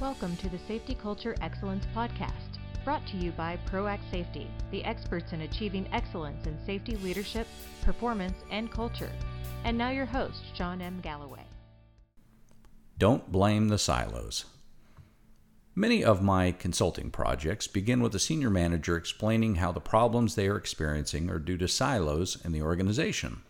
Welcome 0.00 0.36
to 0.36 0.48
the 0.48 0.60
Safety 0.68 0.94
Culture 0.94 1.34
Excellence 1.40 1.84
Podcast, 1.92 2.60
brought 2.84 3.04
to 3.08 3.16
you 3.16 3.32
by 3.32 3.58
ProAct 3.68 4.08
Safety, 4.12 4.48
the 4.70 4.84
experts 4.84 5.32
in 5.32 5.40
achieving 5.40 5.88
excellence 5.92 6.46
in 6.46 6.56
safety 6.64 6.94
leadership, 6.98 7.48
performance, 7.82 8.36
and 8.52 8.70
culture. 8.70 9.10
And 9.64 9.76
now 9.76 9.90
your 9.90 10.06
host, 10.06 10.38
Shawn 10.54 10.80
M. 10.80 11.00
Galloway. 11.00 11.42
Don't 12.96 13.32
blame 13.32 13.66
the 13.66 13.76
silos. 13.78 14.44
Many 15.74 16.04
of 16.04 16.22
my 16.22 16.52
consulting 16.52 17.10
projects 17.10 17.66
begin 17.66 18.00
with 18.00 18.14
a 18.14 18.20
senior 18.20 18.50
manager 18.50 18.96
explaining 18.96 19.56
how 19.56 19.72
the 19.72 19.80
problems 19.80 20.36
they 20.36 20.46
are 20.46 20.56
experiencing 20.56 21.28
are 21.28 21.40
due 21.40 21.58
to 21.58 21.66
silos 21.66 22.38
in 22.44 22.52
the 22.52 22.62
organization. 22.62 23.42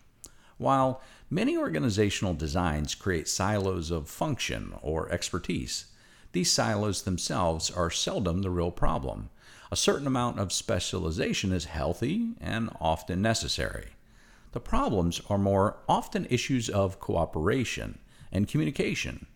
While 0.57 1.03
many 1.29 1.55
organizational 1.55 2.33
designs 2.33 2.95
create 2.95 3.27
silos 3.27 3.91
of 3.91 4.09
function 4.09 4.73
or 4.81 5.11
expertise, 5.11 5.85
these 6.31 6.51
silos 6.51 7.01
themselves 7.01 7.71
are 7.71 7.89
seldom 7.89 8.41
the 8.41 8.51
real 8.51 8.71
problem. 8.71 9.29
A 9.71 9.75
certain 9.75 10.07
amount 10.07 10.39
of 10.39 10.51
specialization 10.51 11.51
is 11.51 11.65
healthy 11.65 12.33
and 12.39 12.69
often 12.79 13.21
necessary. 13.21 13.89
The 14.51 14.59
problems 14.59 15.21
are 15.29 15.37
more 15.37 15.77
often 15.87 16.27
issues 16.29 16.69
of 16.69 16.99
cooperation 16.99 17.99
and 18.31 18.47
communication. 18.47 19.27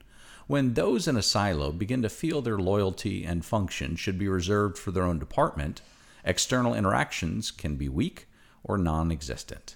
When 0.48 0.74
those 0.74 1.08
in 1.08 1.16
a 1.16 1.22
silo 1.22 1.72
begin 1.72 2.02
to 2.02 2.10
feel 2.10 2.42
their 2.42 2.58
loyalty 2.58 3.24
and 3.24 3.46
function 3.46 3.96
should 3.96 4.18
be 4.18 4.28
reserved 4.28 4.78
for 4.78 4.92
their 4.92 5.04
own 5.04 5.20
department, 5.20 5.82
external 6.26 6.74
interactions 6.74 7.50
can 7.50 7.76
be 7.76 7.88
weak 7.88 8.28
or 8.64 8.78
non 8.78 9.12
existent. 9.12 9.76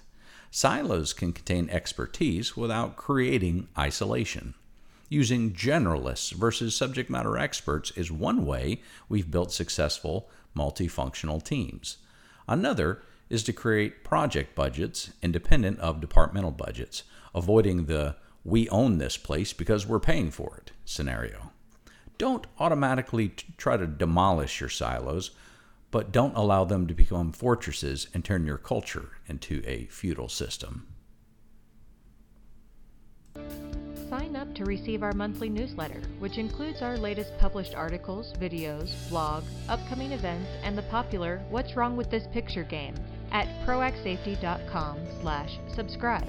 Silos 0.50 1.12
can 1.12 1.32
contain 1.32 1.70
expertise 1.70 2.56
without 2.56 2.96
creating 2.96 3.68
isolation. 3.78 4.54
Using 5.08 5.52
generalists 5.52 6.32
versus 6.32 6.76
subject 6.76 7.08
matter 7.08 7.38
experts 7.38 7.90
is 7.92 8.12
one 8.12 8.44
way 8.44 8.82
we've 9.08 9.30
built 9.30 9.52
successful 9.52 10.28
multifunctional 10.54 11.42
teams. 11.42 11.98
Another 12.46 13.02
is 13.30 13.42
to 13.44 13.52
create 13.52 14.04
project 14.04 14.54
budgets 14.54 15.10
independent 15.22 15.78
of 15.80 16.00
departmental 16.00 16.50
budgets, 16.50 17.04
avoiding 17.34 17.86
the 17.86 18.16
we 18.44 18.68
own 18.68 18.98
this 18.98 19.16
place 19.16 19.52
because 19.52 19.86
we're 19.86 20.00
paying 20.00 20.30
for 20.30 20.56
it 20.58 20.72
scenario. 20.84 21.52
Don't 22.16 22.46
automatically 22.58 23.32
try 23.56 23.76
to 23.76 23.86
demolish 23.86 24.60
your 24.60 24.68
silos, 24.68 25.30
but 25.90 26.12
don't 26.12 26.36
allow 26.36 26.64
them 26.64 26.86
to 26.86 26.94
become 26.94 27.32
fortresses 27.32 28.08
and 28.12 28.24
turn 28.24 28.44
your 28.44 28.58
culture 28.58 29.12
into 29.26 29.62
a 29.66 29.86
feudal 29.86 30.28
system. 30.28 30.86
Sign 34.08 34.36
up 34.36 34.54
to 34.54 34.64
receive 34.64 35.02
our 35.02 35.12
monthly 35.12 35.50
newsletter, 35.50 36.00
which 36.18 36.38
includes 36.38 36.80
our 36.80 36.96
latest 36.96 37.30
published 37.38 37.74
articles, 37.74 38.32
videos, 38.40 38.90
blog, 39.10 39.44
upcoming 39.68 40.12
events, 40.12 40.48
and 40.62 40.78
the 40.78 40.82
popular 40.82 41.42
What's 41.50 41.76
Wrong 41.76 41.94
with 41.94 42.10
This 42.10 42.26
Picture 42.32 42.64
game 42.64 42.94
at 43.32 43.46
proactsafety.com 43.66 44.98
slash 45.20 45.58
subscribe. 45.74 46.28